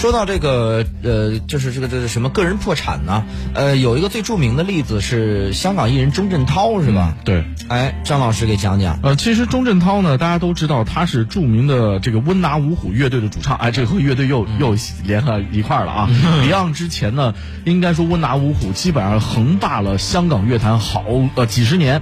[0.00, 3.22] 说到这个呃，就是这个这个什么个人破产呢？
[3.52, 7.14] 呃，有一个最著名的例子是香港艺人钟镇涛，是吧？
[7.22, 7.44] 对。
[7.68, 8.98] 哎，张老师给讲讲。
[9.02, 13.58] 呃，其实钟镇涛呢，大家都知道他是著名的这个温拿五虎乐队的主唱。
[13.58, 14.74] 哎，这和乐队又又
[15.04, 16.08] 联合一块儿了啊！
[16.48, 17.34] Beyond 之前呢，
[17.66, 21.04] 应该说温拿五虎基本上横霸了香港乐坛好
[21.34, 22.00] 呃几十年。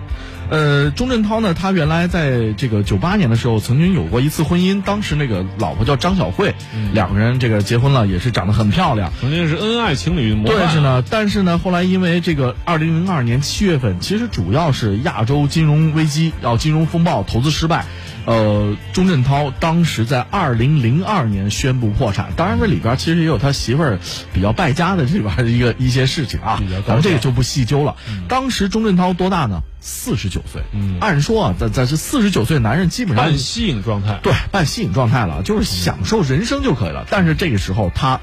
[0.51, 6.55] 呃，钟镇涛呢，他原来在这个九八年的时候曾经有过一次婚姻，当时那个老婆叫张小慧，
[6.93, 10.69] 两个人这个结婚了，也是长得很漂亮，曾经是恩爱情侣模范。
[10.71, 17.85] 是呢，但是呢，后来因为这个二零零二年七月份，其实主要是亚洲金融危机，然后金融风暴，投资失败。
[18.29, 23.99] 呃，钟镇涛当时在二零零二年宣布破产，当然这里边其实也有他媳妇儿
[24.35, 27.97] 比较败家的这边的一个一些事情啊，咱们这个就不细究了。
[28.29, 29.63] 当时钟镇涛多大呢？
[29.81, 30.63] 四十九岁。
[30.73, 37.07] 嗯，按说啊，在在这四十九岁男人基本上半吸引状态，对，半吸引状态了，就是享受人生就可以了。
[37.09, 38.21] 但是这个时候他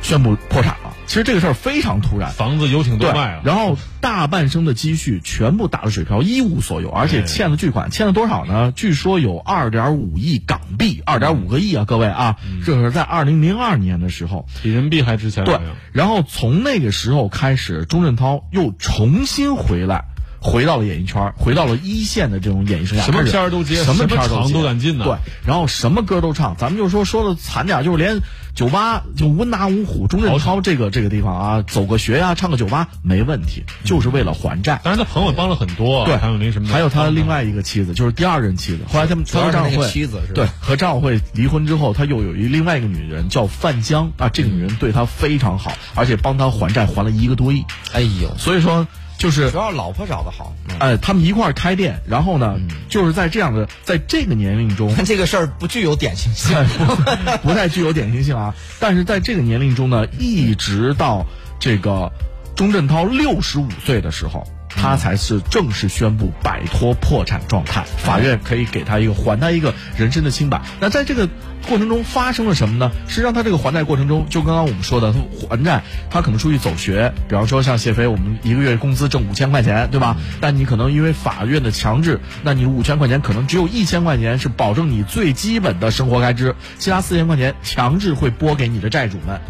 [0.00, 0.85] 宣布破产了。
[1.06, 8.72] 其实这个事儿非常突然，房子游艇都卖了，然后大半生的积蓄全部打了水漂，一无所有，而且欠了巨款，欠了多少呢？
[8.74, 15.44] 据说有二点五亿港币，二点五个亿啊，各位啊，这是在二零零二年的时候，比人民币还值钱。
[15.44, 15.58] 对，
[15.92, 20.04] 然后从那个时候开始，钟镇涛又重新回来。
[20.46, 25.04] 回到了演艺圈，回到了一线的这种演艺生涯，什么片儿都接，什么片儿都敢进呢。
[25.04, 26.54] 对，然后什么歌都唱。
[26.56, 28.20] 咱们就说说的惨点，就是连
[28.54, 34.80] 酒吧就温拿五虎钟镇涛这个这个地方啊，走个学呀，唱个酒吧没问题，就是为了还债。
[34.84, 38.84] 当然，他朋友帮了很多，对，还有那什么，还有他另外一个妻子，就是第二任妻子。
[38.86, 47.64] 后来他们和张小慧妻子是对和张小慧离婚之后，他又有一另外一个女人叫范江啊，这个女人对他非常好，而且帮他还债还了一个多亿。
[47.92, 48.86] 哎呦，所以说。
[49.18, 52.56] 就是主要老婆找的好，哎，他们一块儿开店，然后呢，
[52.88, 56.56] 就是在这样的，在这个年龄中，这个事儿不具有典型性，
[57.42, 58.54] 不太具有典型性啊。
[58.78, 61.26] 但是在这个年龄中呢，一直到
[61.58, 62.12] 这个
[62.54, 64.46] 钟镇涛六十五岁的时候。
[64.76, 70.60] 他才是正式宣布摆脱破产状态，法院可以给他一个还他一个人身的清白。
[70.78, 71.28] 那在这个
[71.66, 72.92] 过程中发生了什么呢？
[73.08, 80.16] 实际上，他这个还债过程中，就刚刚我们说的，他还债，他可能出去走学，比方说像谢飞，我们一个月工资挣五千块钱，对吧？
[80.40, 89.40] 但你可能因为法院的强制，那你五千块钱可能只有一千块钱是保证你最基本的生活开支，其他四千块钱强制会拨给你的债主们，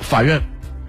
[0.00, 0.40] 法院。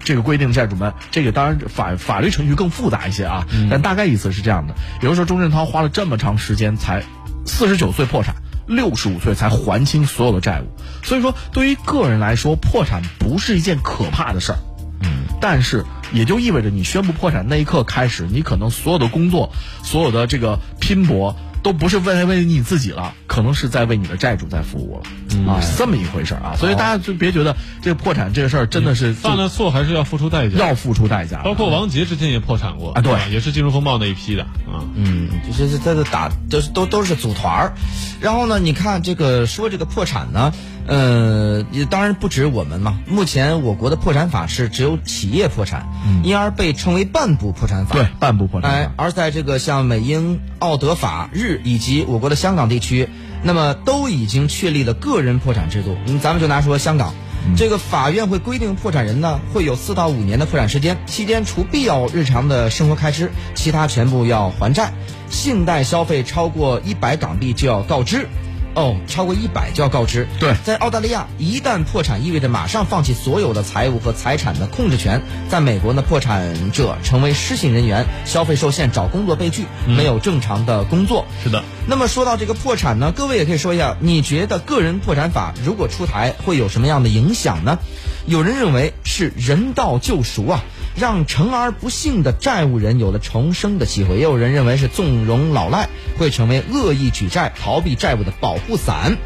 [0.02, 4.74] 这个规定债主们，这个当然法法律程序更复杂一些啊，但大概意思是这样的。
[5.00, 7.02] 比如说钟镇涛花了这么长时间才
[7.46, 8.34] 四十九岁破产，
[8.66, 10.66] 六十五岁才还清所有的债务，
[11.02, 14.58] 所以说对于个人来说，破产不是一件可怕的事儿。
[15.02, 21.36] 嗯，但是也就意味着你宣布破产那一刻开始，你可能所有的工作，所有的这个拼搏。
[21.62, 31.42] 都不是为为你自己了，可能是在为你的债主在服务了，啊，是这么一回事啊，所以大家就别觉得这个破产这个事儿真的是犯了错还是要付出代价，要付出代价。
[31.42, 37.72] 包括王杰之前也破产过啊，对，也是金融风暴那一批的啊，嗯，就是在这打，都是都都是组团儿，
[38.20, 40.52] 然后呢，你看这个说这个破产呢。
[40.90, 42.98] 呃，也当然不止我们嘛。
[43.06, 45.86] 目前我国的破产法是只有企业破产，
[46.24, 47.94] 因而被称为半部破产法。
[47.94, 48.68] 对，半部破产。
[48.68, 53.08] 哎，而在这个像美英、澳德法日以及我国的香港地区，
[53.44, 55.96] 那么都已经确立了个人破产制度。
[56.06, 57.14] 嗯，咱们就拿说香港，
[57.56, 64.92] 这个法院会规定破产人呢会有四到五年的破产时间，期间除必要日常的生活开支，其他全部要还债，
[65.28, 68.26] 信贷消费超过一百港币就要告知。
[68.74, 70.28] 哦，超过一百就要告知。
[70.38, 75.20] 对，在澳大利亚，一旦破产，意味着马上放弃所有的财务和财产的控制权。
[75.48, 81.26] 在美国呢，破产者成为失信人员，消费受限，找工作被拒，没有正常的工作。
[81.42, 81.64] 是的。
[81.86, 87.78] 那么说到这个破产呢，各位也可以说一下，你觉得个人破产法如果出台会有什么样的影响呢？
[88.26, 90.62] 有人认为是人道救赎啊。
[90.96, 95.88] 让成而不幸的债务人有了重生的机会，也有人认为是纵容老赖
[96.18, 99.16] 会成为恶意举债、逃避债务的保护伞。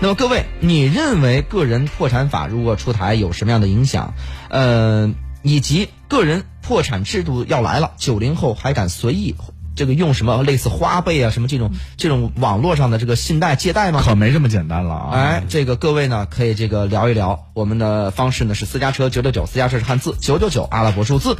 [0.00, 4.14] 那么各位，你认为个人破产法如果出台有什么样的影响？
[4.48, 5.12] 呃，
[5.42, 9.34] 以及个人破产制度要来了，九零后还敢随意？
[9.80, 14.02] 这个用什么类似花呗啊，什么这种这种网络上的这个信贷借贷吗？
[14.04, 15.10] 可没这么简单了啊！
[15.14, 17.46] 哎，这个各位呢可以这个聊一聊。
[17.54, 21.34] 我们的方式呢是私家车九九九，私家车是汉字九九九阿拉伯数字。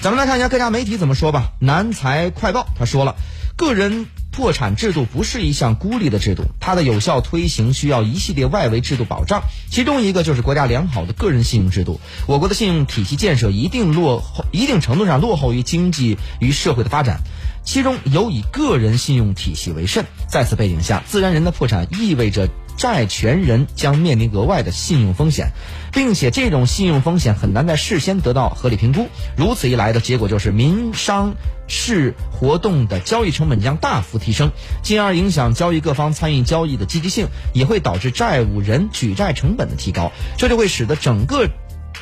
[0.00, 1.52] 咱们来看一下各家媒体怎么说吧。
[1.58, 3.16] 南财快报他说了，
[3.54, 12.00] 个人破产制度不是一项孤立的制度，它的有效推行需要一系列外围制度保障，其中一个就是国家良好的个人信用制度。
[12.26, 17.20] 我国的信用体系建设一定落后，一定程度上落后于经济与社会的发展。
[17.62, 25.52] 其中尤以个人信用体系为甚，在此背景下，自然人的破产意味着债权人将面临额外的信用风险，
[25.92, 29.08] 并且这种信用风险很难在事先得到合理评估。
[29.36, 31.34] 如此一来的结果就是民商
[31.66, 34.50] 事活动的交易成本将大幅提升，
[34.82, 41.48] 进而影响交易各方参与交易的积极性，也会导致债务人举债成本的提高，这就会使得整个。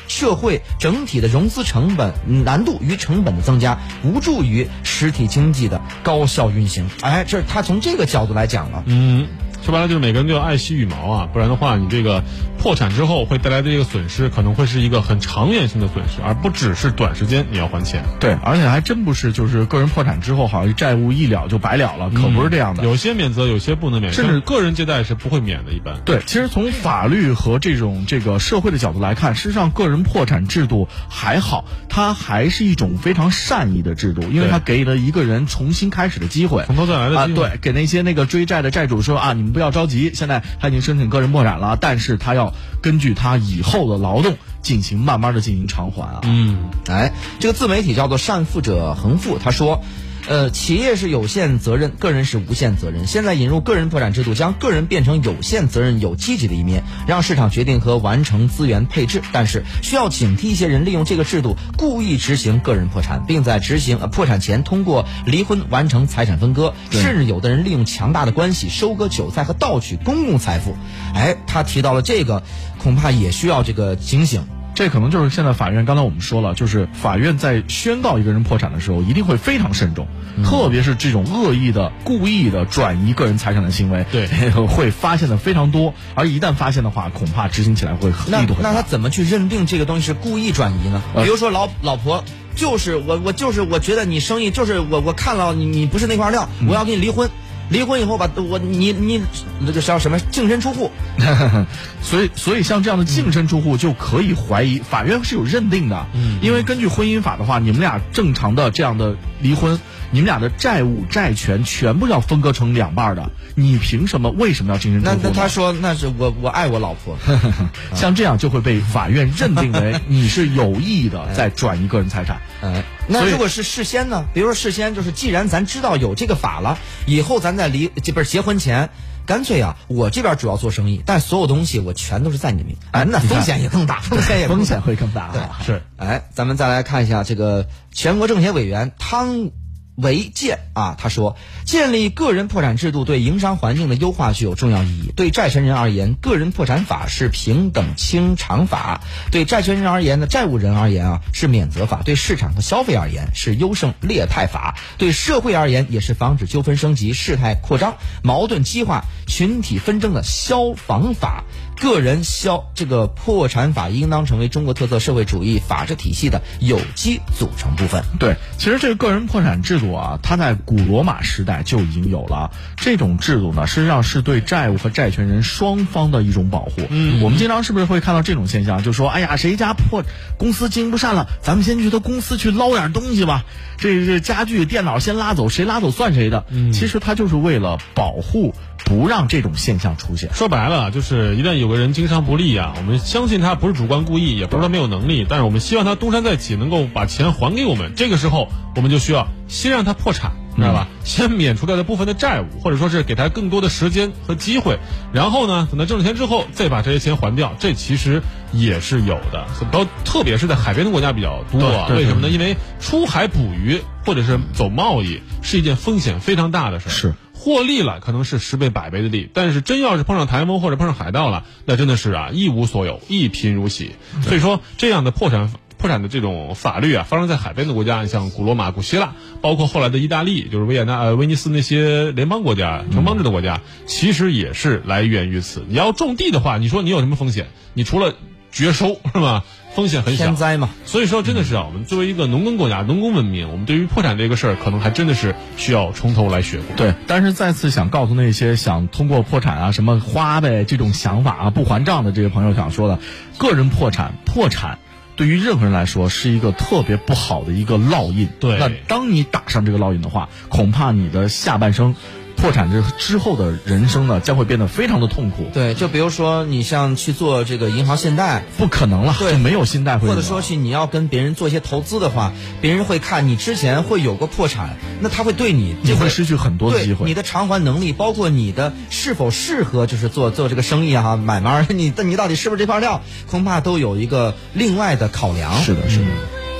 [0.05, 6.89] 社会整体的融资成本难度与成本的增加，无助于实体经济的高效运行。
[7.01, 8.83] 哎，这他从这个角度来讲了。
[8.85, 9.27] 嗯，
[9.63, 12.21] 说白了就是每个人都要爱惜羽毛啊，不然的话，你这个
[12.63, 18.05] 破产之后会带来的这个损失，可能会是一个很长远性的损失，而不只是短时间你要还钱。
[18.21, 22.85] 对，而且还真不是就是个人破产之后，好像债务一了就白了了，可不是这样的。
[22.85, 25.99] 有些免责，有些不能免，甚至个人借贷是不会免的，一般。
[26.05, 37.27] 对，其实从法律和这种这个社会的角度来看，事实上个人破产制度还好，它还是一种非常善意的制度，因为它给了一个人重新开始的机会，从头再来的啊。
[37.27, 46.21] 对，给那些那个追债的债主说啊，你们不要着急，现在他已经申请个人破产了，但是他要根据他以后的劳动进行慢慢的进行偿还啊。
[46.23, 49.81] 嗯，哎，这个自媒体叫做善富者恒富，他说。
[50.25, 53.05] 呃，企业是有限责任，个人是无限责任。
[53.07, 59.21] 现在引入个人破产制度，将个人变成有限责任有积极的一面，让市场决定和完成资源配置。
[59.33, 70.75] 但是需要警惕一些人利用这个制度故意执行个人破产，并在执行呃破产前通过离婚完成财产分割，甚至有的人利用强大的关系收割韭菜和盗取公共财富。
[71.13, 72.43] 哎，他提到了这个，
[72.77, 74.47] 恐怕也需要这个警醒。
[74.75, 80.07] 这可能就是现在法院刚才我们说了，就是法院在宣告一个人破产的时候，一定会非常慎重，
[80.43, 84.27] 特别是这种恶意的、故意的转移个人财产的行为，对，
[84.67, 85.93] 会发现的非常多。
[86.15, 88.71] 而一旦发现的话，恐怕执行起来会力度很大。
[88.71, 91.01] 那他怎么去认定这个东西是故意转移呢？
[91.23, 92.23] 比如说老老婆
[92.55, 97.29] 就是我，我就是我觉得你生意就是我，我看了你你不是那块料，我要跟你离婚。
[97.73, 99.21] 离婚以后吧，我你你
[99.59, 100.91] 那个叫什么净身出户，
[102.01, 106.05] 所以所以像这样的净身出户就可以怀疑，法院是有认定的，
[106.41, 109.79] 因为根据婚姻法的话，你们俩正常的这样的离婚，
[110.09, 115.17] 你们俩的债务债权全部要分割成两半的，你凭什么为什么要精神出户？
[115.21, 117.17] 那那他说那是我我爱我老婆，
[117.93, 122.41] 像这样就会被法院认定为 你是有意的在转移个人财产。
[122.61, 124.25] 哎，那如果是事先呢？
[124.33, 128.89] 比如说事先就是，既然咱知道有这个法了，以后咱在离这不是结婚前，
[129.25, 135.31] 干脆啊，我这边主要做生意，但所有东西我全都是在你的名，哎，那 风险也更大，风险也风险会更大。
[135.31, 135.81] 对，是。
[135.97, 139.51] 哎，咱们再来看一下这个全国政协委员汤。
[139.95, 145.13] 违建啊，他说，建立个人破产制度对营商环境的优化具有重要意义。
[145.15, 149.01] 对债权人而言，个人破产法是平等清偿法；
[149.31, 161.43] 对债权人而言呢，债务人而言啊是免责法；对市场和消费而言是优胜劣汰法；对社会而言也是防止纠纷升级、事态扩张、矛盾激化、群体纷争的消防法。
[161.79, 168.03] 个人消这个破产法应当成为中国特色社会主义法治体系的有机组成部分。
[168.19, 172.51] 对，其实这个个人破产制度啊，它在古罗马时代就已经有了。
[172.77, 176.81] 这种制度呢，实际上是对债务和债权人双方的一种保护。
[176.89, 178.83] 嗯，我们经常是不是会看到这种现象？
[178.83, 180.03] 就说，哎呀，谁家破
[180.37, 183.43] 公司经营不善了，咱们先去他公司去捞点东西吧。
[183.77, 186.45] 这这家具、电脑先拉走，谁拉走算谁的。
[186.49, 188.53] 嗯，其实他就是为了保护。
[188.85, 190.33] 不让这种现象出现。
[190.33, 197.93] 说白了，就是一旦有个人经商不利啊，我们相信他不是主观故意，也不是他没有能力，但是我们希望他东山再起，能够把钱还给我们。
[197.95, 200.87] 这个时候，我们就需要先让他破产，知道吧？
[201.03, 204.77] 先免除掉他部分的债务，或者说是给他更多的时间和机会。
[205.13, 207.55] 然后呢，等他挣了钱之后，再把这些钱还掉。
[207.59, 211.65] 这其实也是有的，都特别是在海边的国家比较多。
[211.65, 212.29] 啊为什么呢？
[212.29, 216.91] 因为出海捕鱼或者是走贸易是一件风险非常大的事儿。
[216.91, 217.13] 是。
[217.43, 223.91] 获利了可能是十倍百倍的利，但是真要是碰上台风或者碰上海盗了，那真的是啊一无所有，一贫如洗。
[224.21, 235.65] 所以说这样的破产破产的这种法律啊，发生在海边的国家，像古罗马、古希腊，包括后来的意大利，就是维也纳、呃威尼斯那些联邦国家、城邦制的国家，其实也是来源于此。
[235.67, 237.47] 你要种地的话，你说你有什么风险？
[237.73, 238.15] 你除了
[238.53, 239.43] 绝收 是吧？
[239.75, 240.69] 风险很小，天灾嘛。
[240.85, 246.75] 所以说，真的是啊，我们作为一个农耕国家、农耕文明，我们对于破产这个事儿，可能还真的是需要从头来学过。
[246.77, 252.99] 对，但是再次想告诉那些想通过破产啊、什么花呗这种想法啊、不还账的这些朋友，想说的，
[253.39, 254.77] 个人破产、破产，
[255.15, 258.29] 对于任何人来说是一个特别不好的一个烙印。
[258.39, 261.95] 对，那当你打上这个烙印的话，恐怕你的下半生。
[262.43, 265.49] 破产之之后的人生呢，将会变得非常的痛苦。
[265.53, 270.09] 对，就比如说你像去做这个银行信贷，不可能了，对就没有信贷会。
[270.09, 277.05] 或者说去你要跟别人做一些投资的话，别人会看你之前会有过破产，那他会对你你会失去很多的机会。
[277.05, 285.61] 你的偿还能力，包括你的是否适合就是做做这个生意哈、买卖儿， 你的你到底是不是这块料，恐怕都有一个另外的考量。
[285.61, 286.07] 是的，是的。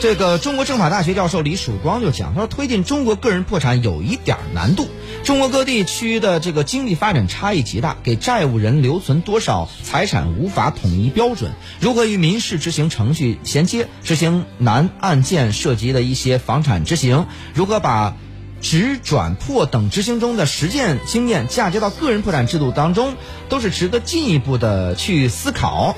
[0.01, 4.87] 这个中国政法大学教授李曙光就讲，他说推进中国个人破产有一点难度。
[5.23, 11.53] 中国各地区的这个经济发展差异极大，给债务人留存多少财产无法统一标准。
[11.79, 18.17] 如何与民事执行程序衔接，执行难案件涉及的一些房产执行，如何把
[18.59, 23.15] 直转破等执行中的实践经验嫁接到个人破产制度当中，
[23.47, 25.95] 都是值得进一步的去思考。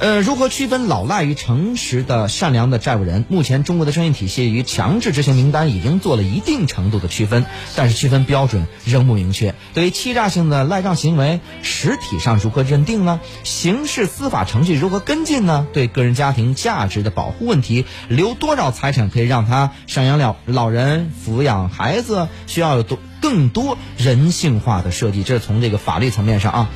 [0.00, 3.24] 呃，如何区分老赖与诚实的善良的债务人？
[3.28, 9.56] 目前中国的征信体系与强制执行名单已经做了一定程度的区分，但是区分标准仍不明确。
[9.74, 13.18] 对于欺诈性的赖账行为，实体上如何认定呢？
[13.42, 15.66] 刑事司法程序如何跟进呢？
[15.72, 25.24] 对个人家庭价值的保护问题，留多少财产可以让他赡养老老人、抚养孩子，需要有多更多人性化的设计。
[25.24, 26.70] 这是从这个法律层面上啊。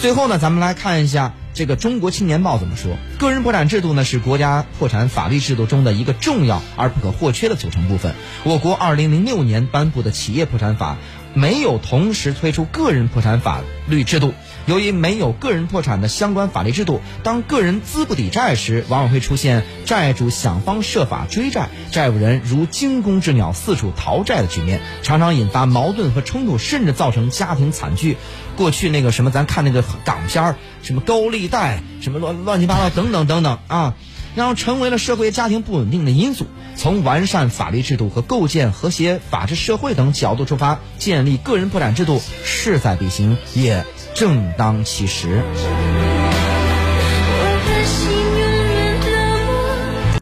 [0.00, 2.96] 最后呢，咱们来看一下这个《中国青年报》怎么说。
[3.18, 8.14] 个人破产制度呢，是国家破产法律制度中的一个重要而不可或缺的组成部分。
[8.42, 10.98] 我国2006年颁布的企业破产法
[11.34, 14.32] 没有同时推出个人破产法律制度。
[14.66, 28.16] 由于没有个人破产的相关法律制度，当个人资不抵债时，往往会出现债主想方设法追债，债务人如惊弓之鸟四处逃债的局面，常常引发矛盾和冲突，甚至造成家庭惨剧。
[28.56, 33.94] 过去那个什么，咱看那个港片儿，什么高利贷，什么乱乱七八糟等等等等啊，
[34.34, 36.46] 然后成为了社会家庭不稳定的因素。
[36.76, 45.44] 从完善法律制度和构建和谐法治社会等角度出发，建立个人破产制度势在必行，也正当其时。